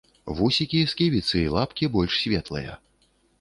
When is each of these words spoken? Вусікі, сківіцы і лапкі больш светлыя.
Вусікі, 0.37 0.79
сківіцы 0.93 1.35
і 1.43 1.51
лапкі 1.57 1.91
больш 1.97 2.17
светлыя. 2.23 2.75